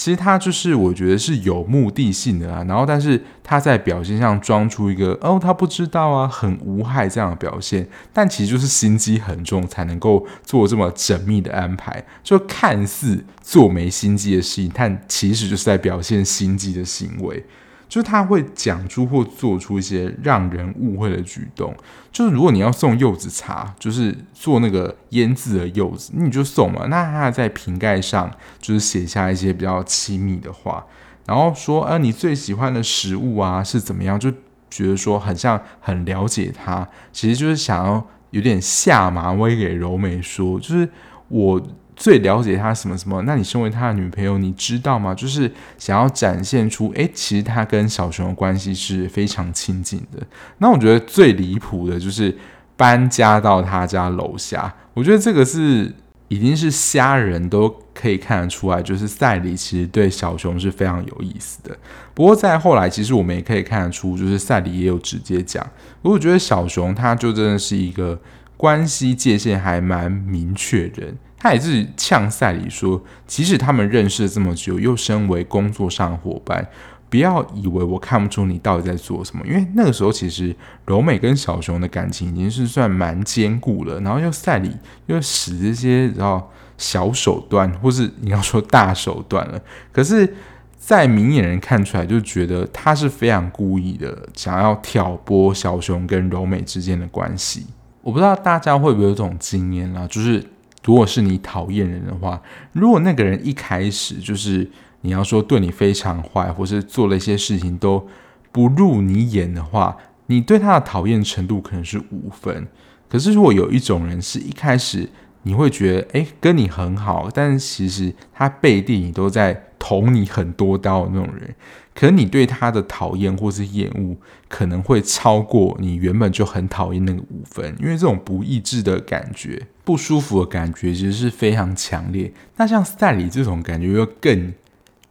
[0.00, 17.44] 其实他就是我觉得是有目的性的啊，然后但是他在表现上装出一个哦，他不知道啊，很无害这样的表现，但其实就是心机很重才能够做这么缜密的安排，就看似做没心机的事情，但其实就是在表现心机的行为。
[17.90, 21.74] 就是他会讲出或做出一些让人误会的举动。
[22.12, 26.86] 就是如果你要送柚子茶，就是做那个腌制的柚子，你就送嘛。
[26.86, 30.86] 那他在瓶盖上就是写下一些比较亲密的话，
[31.26, 34.18] 然后说，呃，你最喜欢的食物啊是怎么样？
[34.18, 34.30] 就
[34.70, 40.88] 觉得说很像很了解他，其实就是想要有点下马威给柔美说，就是
[41.28, 41.60] 我。
[42.00, 43.20] 最了解他什么什么？
[43.26, 45.14] 那你身为他的女朋友，你知道吗？
[45.14, 50.26] 就是想要展现出，诶，其实他跟小熊的关系是非常亲近的。
[50.58, 52.34] 那我觉得最离谱的就是
[52.74, 55.94] 搬家到他家楼下，我觉得这个是
[56.28, 61.76] 已经是瞎人都可以看得出来，就是赛里其实对小熊是非常有意思的。
[62.14, 65.62] 不过在后来，其实我们也可以看得出，就是赛里也有直接讲，
[66.00, 68.18] 我觉得小熊他就真的是一个
[68.56, 71.18] 关系界限还蛮明确人。
[71.42, 76.68] 他也是呛赛里说，即使他们认识了这么久，又身为工作上的伙伴，
[77.08, 79.42] 不要以为我看不出你到底在做什么。
[79.46, 83.98] 因为那个时候，其实柔美跟小熊的感情已经是算蛮坚固了。
[84.02, 84.70] 然后又赛里
[85.06, 89.58] 又使这些然后小手段，或是你要说大手段了。
[89.90, 90.36] 可是，
[90.78, 97.66] 在明眼人看出来，就觉得他是非常故意的，想要挑拨小熊跟柔美之间的关系。
[98.02, 100.44] 我不知道大家会不会有这种经验啦，就是。
[100.84, 102.40] 如果是你讨厌人的话，
[102.72, 104.68] 如果那个人一开始就是
[105.02, 108.06] 你要说对你非常坏，或是做了一些事情都
[108.50, 112.66] 不入你眼的话，你对他的讨厌程度可能是五分。
[113.08, 115.08] 可是如果有一种人是一开始
[115.42, 121.54] 你会觉得诶，跟你很好，但是其实他背地里都在捅你很多刀的那种人。
[121.94, 124.16] 可能你对他的讨厌或是厌恶，
[124.48, 129.60] 可能会超过你原本就很讨厌那个五分，因为这种不一致的感觉、
[129.90, 132.32] 不舒服的感觉，其实是非常强烈。
[132.58, 134.54] 那像赛里这种感觉又更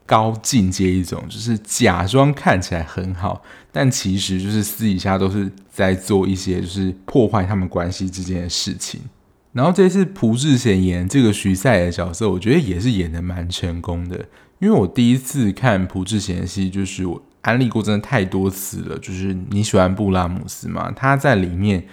[0.06, 9.02] 高进阶一种，就是假装看起来很好，但其实就是私底下都是在做一些就是破坏他们关系之间的事情。
[9.52, 14.26] 然后这次朴智贤演这个徐赛的角色，我觉得也是演得蛮成功的。
[14.60, 18.98] 因为我第一次看朴智贤的戏，就是我安利过真的太多次了。
[19.00, 20.90] 就是你喜欢布拉姆斯吗？
[20.96, 21.84] 他在里面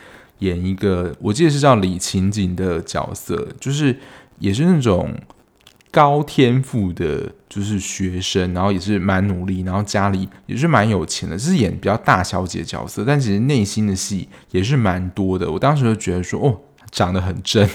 [0.41, 3.97] 演一个，我记得是叫李晴景的角色，就是
[4.39, 5.15] 也是那种
[5.91, 15.51] 高天赋的，就是学生，然后也是蛮努力，然后家里也是蛮有钱的，就是演比较大小姐角色，但其实内心的戏也是蛮多的。
[15.51, 17.69] 我当时就觉得说，哦，长得很正。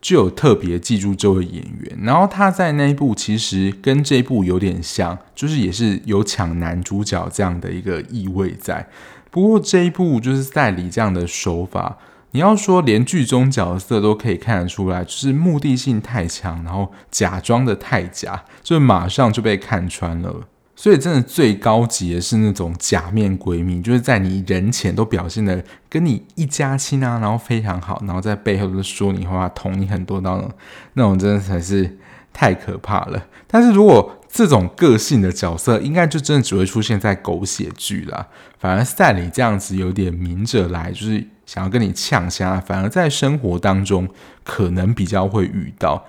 [0.00, 8.86] 就有特别记住这位演员，然后他在那一部其实跟这一部有点像，就是也是有抢男主角这样的一个意味在。
[9.34, 11.98] 不过这一部就是赛里这样的手法，
[12.30, 20.32] 你要说连剧中角色都可以看得出来，就是目的性太强，然后假装的太假，就马上就被看穿了。
[20.76, 30.48] 所以真的最高级的是那种假面闺蜜，就是在你人前都表现的跟你一家亲啊，然后非常好，然后在背后都说你话，捅你很多刀，
[30.92, 31.98] 那种真的才是
[32.32, 33.20] 太可怕了。
[33.48, 38.26] 但是如果这种个性的角色，应该就真的只会出现在狗血剧啦。
[38.58, 44.08] 反而赛里这样子有点明着来，就是想要跟你呛虾，反而在生活当中
[44.42, 46.04] 可能比较会遇到。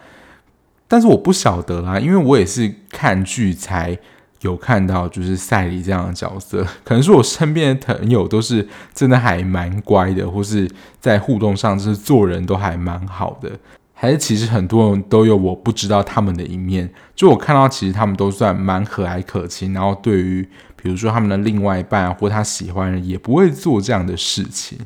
[0.87, 3.99] 但是我不晓得啦，因为我也是看剧才。
[4.41, 13.49] 有看到就是赛里这样的角色， 可能是我身边的朋友都是真的还蛮乖的，或是在互动上就是做人都还蛮好的，
[13.97, 16.87] 还是其实很多人都有我不知道他们的一面。
[17.15, 24.77] 就我看到，其实他们都算蛮和蔼可亲，然后对于比如说他们的另外一半或他喜欢人，也不会做这样的事情。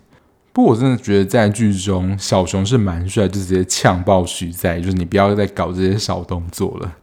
[0.53, 6.95] 不过我真的觉得在剧中小熊是蛮帅，就直接呛爆徐在，就是你不要再搞这些小动作了。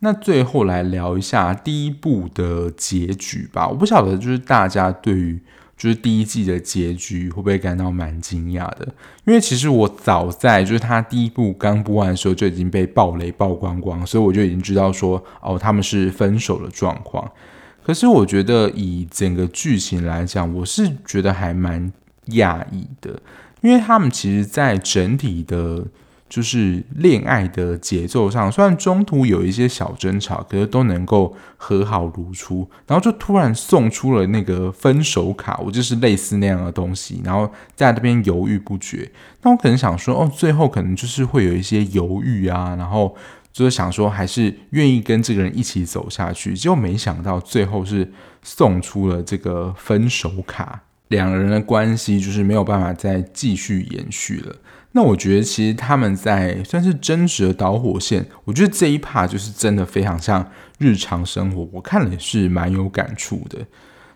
[0.00, 3.66] 那最后来聊一下第一部的结局吧。
[3.66, 5.40] 我不晓得，就是大家对于
[5.78, 8.86] 就是第一季的结局会不会感到蛮惊讶的？
[9.24, 17.30] 因为其实我早在就是他第一部刚播完的时候就已经被爆雷曝光光，所以我就已经知道说哦，他们是分手的状况。
[17.84, 21.90] 可是我觉得以整个剧情来讲，我是觉得还蛮
[22.30, 23.18] 讶异的，
[23.62, 25.86] 因为他们其实在整体的。
[26.28, 32.68] 就是恋爱的节奏上，虽然中途有一些小争吵，可是都能够和好如初。
[32.86, 39.10] 然后就突然送出了那个分手卡，我就是类似那样的东西，然后在这边犹豫不决。
[39.42, 43.16] 那我可能想说，哦，最后可能就是会有一些犹豫啊，然后
[43.52, 46.54] 就是想说还是愿意跟这个人一起走下去。
[46.54, 48.12] 结果没想到最后是
[48.42, 54.54] 送出了这个分手卡，两个人的关系就是没有办法再继续延续了。
[54.92, 63.58] 那我觉得其实他们在算是争执的导火线，我觉得这一 part 就是真的非常像日常生活，我看了也是蛮有感触的。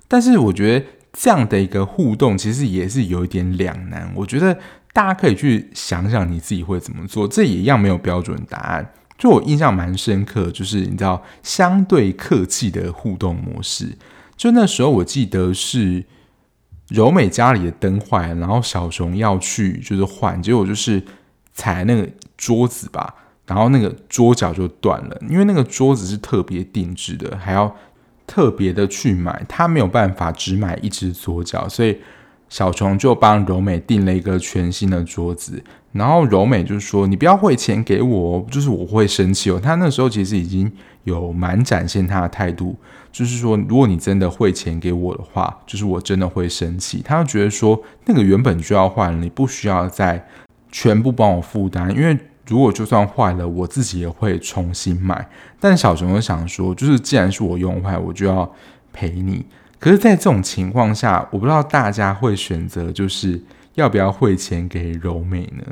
[0.09, 4.11] 但是我觉得这样的一个互动其实也是有一点两难。
[4.17, 4.59] 我觉得
[4.95, 8.93] 大家可以去想想你自己会怎么做，这也一样没有标准答案。
[9.19, 13.97] 就我印象蛮深刻，就是你知道相对客气的互动模式，
[14.37, 16.05] 就那时候我记得是。
[16.89, 21.03] 柔美家里的灯坏了，然后小熊要去就是换，结果就是
[21.55, 23.15] 踩那个桌子吧，
[23.47, 27.75] 然后那个桌脚就断了，因为那个桌子是特别定制的，还要
[28.27, 31.99] 特别的去买，他没有办法只买一只桌脚，所以
[32.49, 40.71] 小熊就帮柔美订了一个全新的桌子，然后柔美就说：“你不要汇钱给我，就是我会生气哦。”他那时候其实已经
[41.05, 42.77] 有蛮展现他的态度。
[43.13, 47.03] 就是说，如果你真的汇钱给我的话，就是我真的会生气。
[47.05, 50.27] 他就觉得说，那个原本就要换，你不需要再
[50.71, 55.29] 全部帮我负担，因为如果就算坏了，我自己也会重新买。
[55.61, 58.51] 但小熊就想说，就是既然是我用坏，我就要
[58.93, 59.45] 赔你。
[59.79, 63.41] 可是，在这种情况下，我不知道大家会选择就是
[63.75, 65.63] 要不要汇钱给柔美呢？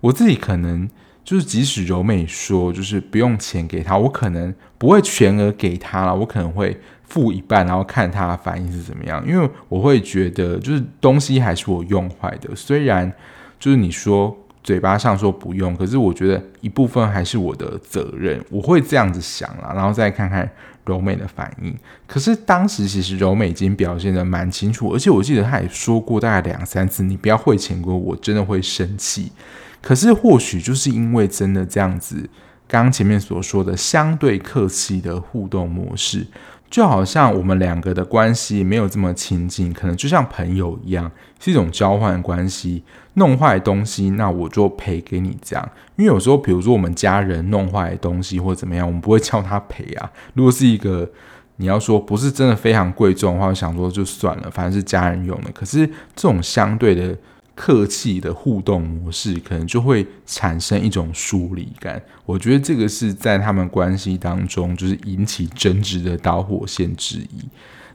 [0.00, 0.88] 我自己可能。
[1.26, 9.26] 就是即使柔美说就是不用钱给他，我可能不会全额给他了，我可能会付一半，然后看他的反应是怎么样。
[9.26, 13.12] 因为我会觉得就是东西还是我用坏的，虽然
[13.58, 20.48] 就是你说嘴巴上说不用，可是我觉得一部分还是我的责任，我会这样子想了，然后再看看
[20.84, 21.76] 柔美的反应。
[22.06, 29.32] 可是当时其实柔美已经表现得蛮清楚，而且我记得他也说过大概两三次，你不要汇钱给我，我真的会生气。
[29.86, 32.28] 可是，或许就是因为真的这样子，
[32.66, 36.26] 刚刚前面所说的相对客气的互动模式，
[36.68, 42.82] 就好像我们两个的关系没有这么亲近，可能就像朋友一样，是一种交换关系。
[43.14, 45.70] 弄坏东西，那我就赔给你这样。
[45.94, 50.10] 因为有时候，比如说我们家人弄坏东西或怎么样，我们不会叫他赔啊。
[50.34, 51.08] 如果是一个
[51.58, 55.52] 你要说不是真的非常贵重的话，想说就算了，反正是家人用的。
[55.52, 57.16] 可是这种相对的。
[57.56, 62.00] 客气的互动模式，可能就会产生一种疏离感。
[62.24, 67.48] 我觉得这个是在他们关系当中，就是引起争执的导火线之一。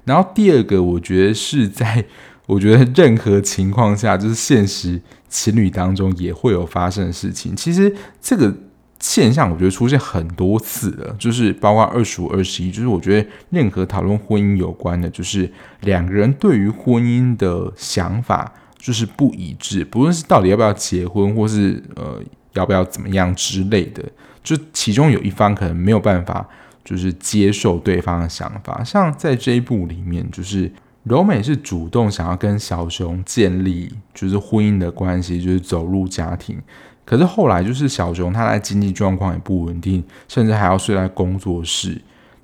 [0.03, 2.03] 然后第二个，我觉得是在，
[2.47, 4.99] 我觉得任何情况下，就是现实
[5.29, 7.55] 情侣当中也会有发生的事情。
[7.55, 8.51] 其实这个
[8.99, 15.51] 现象，我觉得出现很多次了，就是包括二十五、二十一，就是我觉得任何讨论婚姻有关的，就是
[15.81, 18.51] 两个人对于婚姻的想法
[18.81, 22.21] 就是不一致，不论是到底要不要结婚，或是呃
[22.55, 24.03] 要不要怎么样之类的，
[24.43, 26.45] 就其中有一方可能没有办法。
[26.83, 30.69] 就是接受对方的想法，像在这一部里面，就是
[31.03, 36.59] 柔美是主动想要跟小熊建立就是婚姻的关系，就是走入家庭。
[37.05, 42.01] 可是后来就是小熊他在经济状况也不稳定，甚至还要睡在工作室。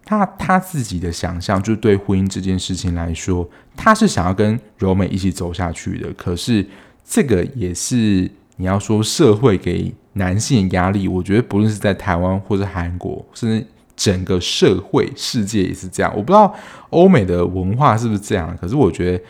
[0.08, 6.12] 他他自己的想象，就是对婚姻这件事情来说，他是想要跟柔美一起走下去的。
[6.14, 6.66] 可是
[7.06, 13.68] 这个也是你要说社会给男性压力，我觉得不论是在台湾或者韩国，甚至。
[13.98, 16.54] 整个社会世界也是这样，我不知道
[16.92, 19.24] 欧美的文化是不是这样，可是我觉得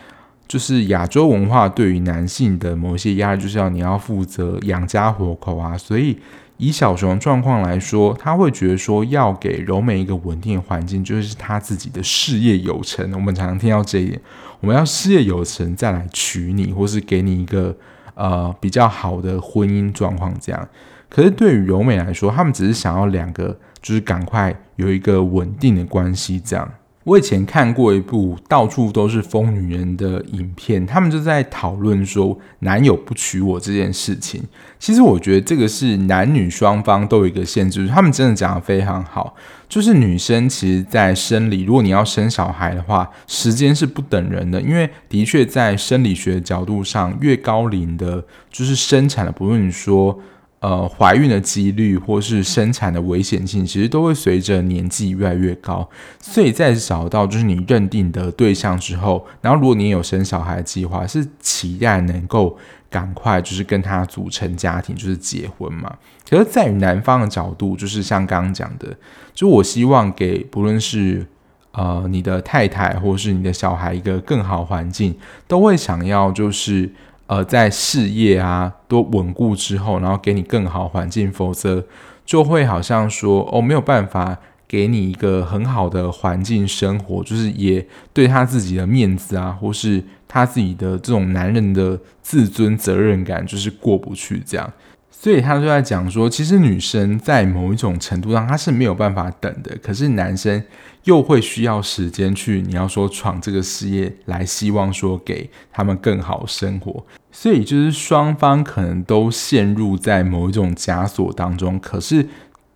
[0.46, 5.74] 就是亚洲文化对于男性的某些压力，就是要你要负责养家活口啊。
[5.78, 6.18] 所以
[6.58, 13.10] 以小熊状况来说，他会觉得说要给柔美一个稳定的环境，就是他自己的事业有成。
[13.14, 14.20] 我们常常听到这一点，
[14.60, 17.74] 我们要事业有成再来娶你，或是给你一个
[18.14, 20.68] 呃比较好的婚姻状况这样。
[21.08, 23.58] 可是对于柔美来说，他们只是想要两个。
[23.80, 26.68] 就是赶快有一个稳定的关系，这样。
[27.08, 34.42] 我以前看过一部到处都是疯女人的影片，他们就在讨论说男友不娶我这件事情。
[34.78, 39.34] 其实我觉得这个是男女双方都有一个限制，他们真的讲得非常好。
[39.70, 50.20] 就是女生其实，在生理，如果你要生小孩的话，时间是不等人的，因为的确在生理学角度上，越高龄的，就是生产的，不论说。
[50.60, 55.88] 呃，怀孕的几率或是生产的危险性，其实都会随着年纪越来越高。
[56.18, 62.58] 所以在找到就是你认定的对象之后，然后如果你有生小孩计划，是期待能够
[62.90, 65.96] 赶快就是跟他组成家庭，就是结婚嘛。
[66.28, 68.96] 可是，在于男方的角度，就是像刚刚讲的，
[69.32, 71.24] 就我希望给不论是
[71.70, 76.90] 呃你的太太或是你的小孩一个更好环境，都会想要就是。
[77.28, 81.84] 呃，在事业啊都稳固之后，然后给你更好环境，否则
[82.26, 94.72] 就会好像说哦，没有办法给你一个很好的环境生活，就是也对他自己的面子啊，或是他自己的这种男人的自尊责任感，就是过不去这样。
[95.10, 100.62] 所以他就在讲说，其实女生在某一种程度上，她是没有办法等的，可是男生
[101.04, 107.04] 又会需要时间去，你要说闯这个事业，来希望说给他们更好生活。
[107.30, 112.26] 所以就是双方可能都陷入在某一种枷锁当中，可是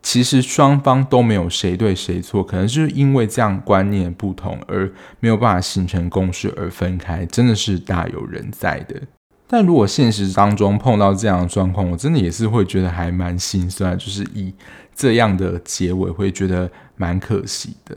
[0.03, 9.01] 其实双方都没有谁对谁错，可能就是因为这样观念不同而没有办法形成共识而分开，真的是大有人在的。
[9.47, 14.53] 但如果现实当中碰到这样的状况，我真的也是会觉得还蛮心酸，就是以
[14.95, 17.97] 这样的结尾会觉得蛮可惜的。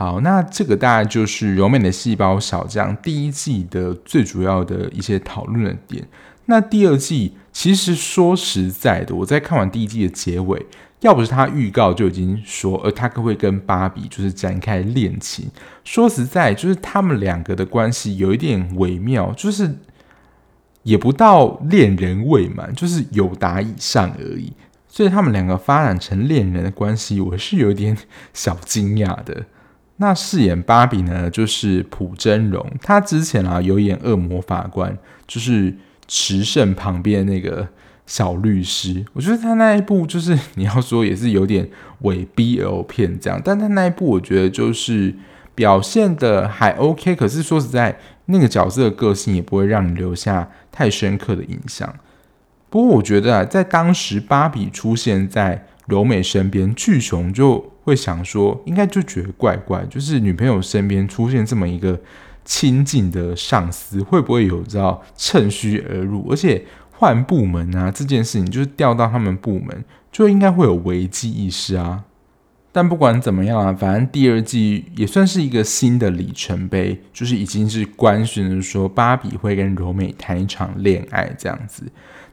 [0.00, 6.08] 好，那这个大概就是《柔美的细胞小将》第一季的最主要的一些讨论的点。
[6.46, 10.64] 那第二季其实说实在的，我在看完第一季的结尾，
[11.00, 15.50] 要不是他预告就已经说，呃，他会跟芭比就是展开恋情。
[15.84, 19.76] 说实在，就是他们两个的关系有一点微妙，就是。
[20.82, 24.50] 也不到恋人未满，就是有达以上而已。
[24.88, 27.94] 所以他们两个发展成恋人的关系，我是有点
[28.32, 29.44] 小惊讶的。
[30.00, 32.66] 那饰演芭比呢，就是朴真荣。
[32.82, 34.92] 他之前啊有演《恶魔法官》，
[35.26, 35.72] 就是
[36.08, 37.68] 池胜旁边那个
[38.06, 39.04] 小律师。
[39.12, 41.68] 我觉得他那一部就是你要说也是有点
[42.00, 45.14] 伪 BL 片这样，但他那一部我觉得就是
[45.54, 47.14] 表现的还 OK。
[47.14, 47.96] 可是说实在。
[48.32, 51.92] 那个角色的个性也不会让你留下太深刻的印象。
[52.68, 61.98] 不过我觉得啊，在当时芭比出现在柔美身边，巨熊就会想说，应该就觉得怪怪，就是女朋友身边出现这么一个
[62.44, 66.26] 亲近的上司，会不会有知道趁虚而入？
[66.30, 72.04] 而且换部门啊，这件事情就是调到他们部门，就应该会有危机意识啊。
[72.72, 81.82] 但不管怎么样啊，反正第二季也算是一个新的里程碑，就是已经是官宣的说芭比会跟柔美谈一场恋爱这样子。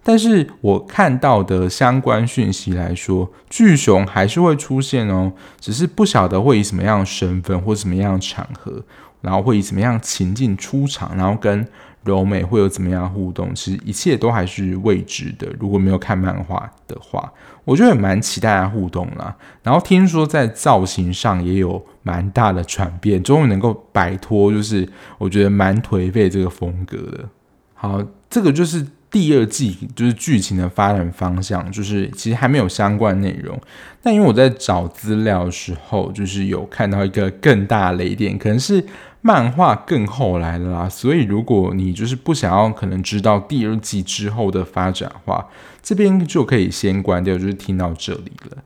[0.07, 8.81] 但是我看到的相关讯息来说，巨熊还是会出现哦，只是不晓得会以什么样的身份或什么样的场合，
[9.19, 11.67] 然后会以什么样情境出场，然后跟
[12.05, 15.45] 柔美会有怎么样的互动，其实一切都还是未知的。
[15.59, 17.29] 如果没有看漫画的话，
[17.65, 19.35] 我觉得蛮期待互动啦。
[19.61, 24.87] 然后听说在造型上也有蛮大的转变，终于能够摆脱就是
[25.17, 27.25] 我觉得蛮颓废这个风格的。
[27.73, 33.59] 好，这个就是第二季就是剧情的发展方向，就是其实还没有相关内容。
[34.01, 38.83] 但因为我在找资料的时候，就是有看到一个更大的雷点，可能是。
[39.21, 45.45] 漫画更后来了啦，所以如果你就是不想要可能知道第二季之后的发展的话，
[45.81, 48.57] 这边就可以先关掉，就是听到这里了。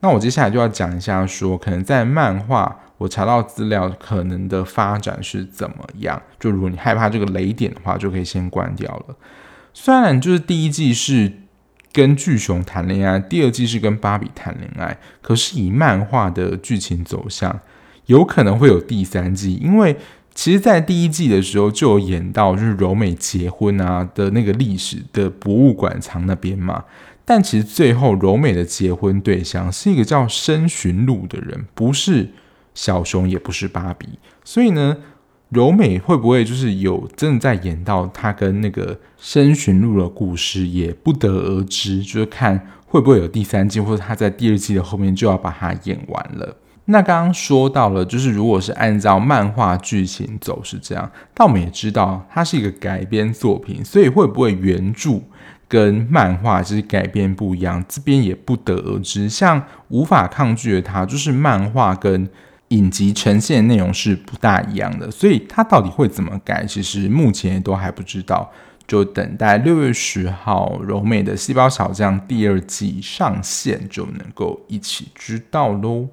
[0.00, 6.22] 那我接下来就要讲一下，说可能在漫画我查到资料可能的发展是怎么样。
[6.40, 9.16] 就如果你害怕这个雷点的话，就可以先关掉了。
[9.78, 11.30] 虽然就是第一季是
[11.92, 17.60] 跟巨熊谈恋爱，第二季是跟芭比谈恋爱，可是以漫画的剧情走向。
[18.06, 19.94] 有可能会有第三季，因为
[20.34, 26.84] 其实，在第一季的时候就有演到，就是柔美结婚啊的那个历史的博物馆藏那边嘛。
[27.26, 32.30] 但其实最后柔美的结婚对象是一个叫深寻路的人，不是
[32.74, 34.18] 小熊，也不是芭比。
[34.42, 34.96] 所以呢，
[35.50, 42.02] 柔美会不会就是有真的在演到他跟那个深寻路的故事，也不得而知。
[42.02, 46.56] 就是看会不会有第三季，或者他在第二季的后面就要把它演完了。
[46.86, 55.20] 那刚刚说到了，就是如果是按照漫画剧情走是这样，但我们也知道它是一个改编作品，所以会不会原著
[55.66, 59.28] 跟漫画就是改编不一样，这边也不得而知。
[59.28, 62.28] 像无法抗拒的他，就是漫画跟
[62.68, 68.50] 影集呈现内容是不大一样的，所以它到底会怎么改，其实目前都还不知道，
[68.86, 76.08] 就等待六月十号柔美的细胞小将第二季上线就能够一起知道喽。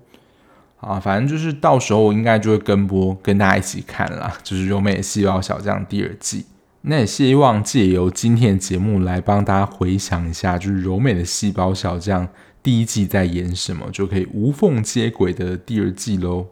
[0.78, 4.34] 啊，反正就是到时候我应该就会跟播，跟大家一起看啦。
[4.44, 6.46] 就是《柔美的细胞小将》第二季，
[6.86, 12.28] 那也希望借由今天的节目来帮大家回想一下，就是《柔美的细胞小将》
[12.62, 16.48] 第一季在演什么，就可以无缝接轨的第二季喽。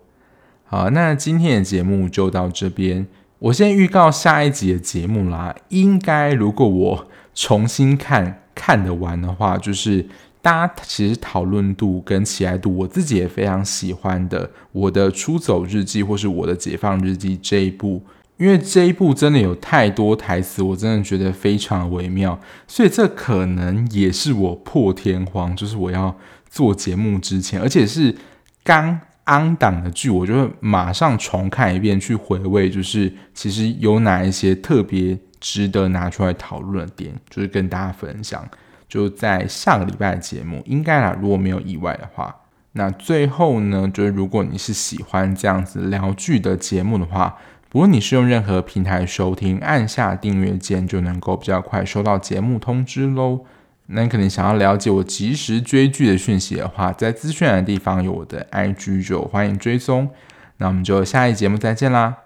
[0.63, 3.05] 好，那今天的节目就到这边，
[3.39, 5.53] 我先预告下一集的节目啦。
[5.67, 10.07] 应该如果我重新看看得完的话，就是。
[10.43, 14.49] 大家其实讨论度跟喜爱度，我自己也非常喜欢的。
[14.71, 18.01] 我的出走日记或是我的解放日记这一部，
[18.41, 26.17] 因为这一部真的有太多台词，我真的觉得非常微妙，所以这可能也是我破天荒，就是我要
[26.49, 28.15] 做节目之前，而且是
[28.63, 38.43] 刚安档的剧，我就会马上重看一遍去回味，就是其实有哪一些特别值得拿出来讨论的点，就是跟大家分享。
[38.89, 42.35] 就在下个礼拜的节目，应该啦，如果没有意外的话，
[42.71, 47.37] 那最后呢，就是如果你是喜欢这样子聊剧的节目的话，
[47.71, 53.45] 不论你是用任何平台收听，按下订阅键就能够比较快收到节目通知喽。
[53.85, 60.09] 那你可能想要了解我及时追剧的讯息的话，在资讯栏的地方有我的 IG，就欢迎追踪。
[60.57, 62.17] 那我们就下一节目再见啦，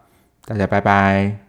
[0.45, 1.44] 大家拜拜。